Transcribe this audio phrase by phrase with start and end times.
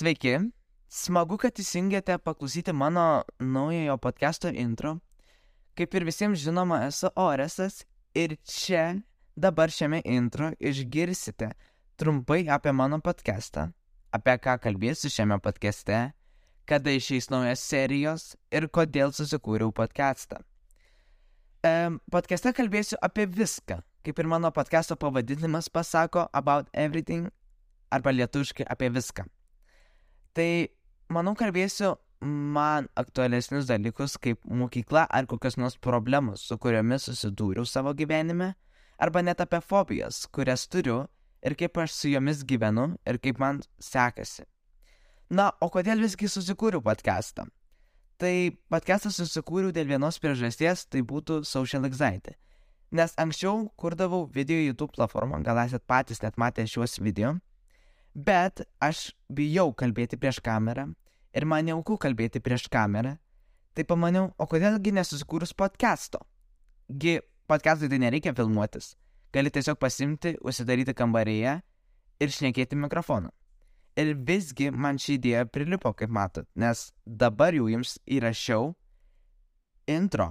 [0.00, 0.30] Sveiki,
[0.88, 3.02] smagu, kad įsijungėte paklausyti mano
[3.36, 4.94] naujojo podcast'o intro.
[5.76, 7.82] Kaip ir visiems žinoma, esu Oresas
[8.16, 9.02] ir čia
[9.36, 11.50] dabar šiame intro išgirsite
[12.00, 13.66] trumpai apie mano podcast'ą,
[14.16, 15.98] apie ką kalbėsiu šiame podcast'e,
[16.64, 18.24] kada išeis naujos serijos
[18.56, 20.38] ir kodėl susikūriau podcast'ą.
[21.60, 21.74] E,
[22.08, 27.28] podcast'e kalbėsiu apie viską, kaip ir mano podcast'o pavadinimas pasako About Everything
[27.92, 29.28] arba lietuviškai apie viską.
[30.36, 30.50] Tai
[31.10, 37.94] manau kalbėsiu man aktualesnius dalykus kaip mokykla ar kokios nors problemos, su kuriomis susidūriau savo
[37.96, 38.54] gyvenime,
[39.00, 41.06] arba net apie fobijas, kurias turiu
[41.42, 44.44] ir kaip aš su jomis gyvenu ir kaip man sekasi.
[45.30, 47.46] Na, o kodėl visgi susikūriau podcastą?
[48.20, 48.34] Tai
[48.68, 52.34] podcastą susikūriau dėl vienos priežasties, tai būtų social anxiety.
[52.92, 57.36] Nes anksčiau kurdavau video YouTube platformą, gal esat patys net matę šiuos video,
[58.14, 60.90] bet aš bijau kalbėti prieš kamerą
[61.34, 63.16] ir man neauku kalbėti prieš kamerą,
[63.74, 66.22] tai pamaniau, o kodėlgi nesusikūrus podcast'o?
[66.90, 67.20] Gi
[67.50, 68.94] podcast'ui tai nereikia filmuotis,
[69.32, 71.60] gali tiesiog pasimti, užsidaryti kambaryje
[72.20, 73.30] ir šnekėti mikrofoną.
[73.98, 78.70] Ir visgi man ši idėja prilipo, kaip matot, nes dabar jau jums įrašiau
[79.90, 80.30] intro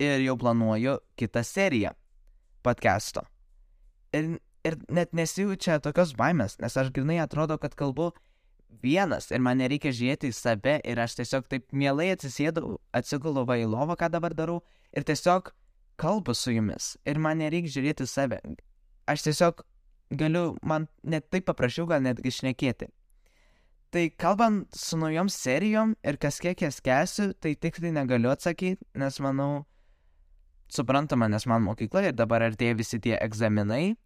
[0.00, 1.92] ir jau planuoju kitą seriją
[2.64, 3.24] podcast'o.
[4.14, 8.10] Ir, ir net nesijaučia tokios baimės, nes aš grinai atrodo, kad kalbu
[8.82, 13.58] vienas ir man nereikia žiūrėti į save ir aš tiesiog taip mielai atsisėdau, atsigulu va
[13.60, 14.60] į lovą, ką dabar darau
[14.96, 15.52] ir tiesiog
[16.00, 18.40] kalbu su jumis ir man nereikia žiūrėti į save.
[19.10, 19.64] Aš tiesiog
[20.10, 22.90] galiu, man net taip paprašiau gal netgi šnekėti.
[23.90, 29.18] Tai kalbant su naujom serijom ir kas kiek jas kesiu, tai tiksliai negaliu atsakyti, nes
[29.18, 29.64] manau,
[30.70, 33.96] suprantama, nes man mokykla ir dabar artėja visi tie egzaminai,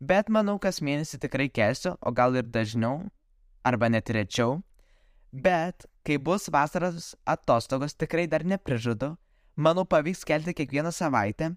[0.00, 3.04] bet manau, kas mėnesį tikrai kesiu, o gal ir dažniau,
[3.64, 4.60] arba net rečiau.
[5.30, 9.14] Bet kai bus vasaros atostogos, tikrai dar neprižadu,
[9.56, 11.52] manau pavyks kelti kiekvieną savaitę,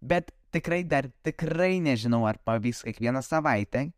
[0.00, 3.90] bet tikrai dar tikrai nežinau, ar pavyks kiekvieną savaitę.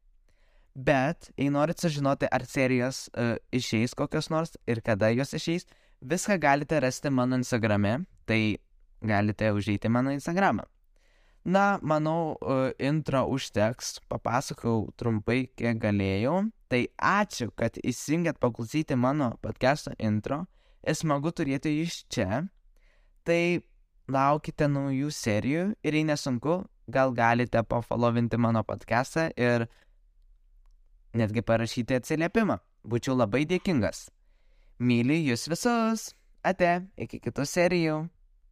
[0.75, 5.67] Bet, jei norit sužinoti, ar serijos uh, išeis kokios nors ir kada jos išeis,
[6.01, 8.59] viską galite rasti mano Instagrame, tai
[9.03, 10.65] galite užeiti mano Instagramą.
[11.45, 16.51] Na, manau, uh, intro užteks, papasakau trumpai, kiek galėjau.
[16.69, 20.45] Tai ačiū, kad įsijungėt paklausyti mano podcast'o intro.
[20.85, 22.45] Ir smagu turėti iš čia.
[23.25, 23.43] Tai
[24.11, 26.61] laukite naujų serijų ir jei nesunku,
[26.93, 29.67] gal galite pofolovinti mano podcast'ą ir
[31.17, 32.61] netgi parašyti atsiliepimą.
[32.85, 34.09] Būčiau labai dėkingas.
[34.79, 36.11] Myliu jūs visus.
[36.45, 37.97] Ate, iki kitų serijų.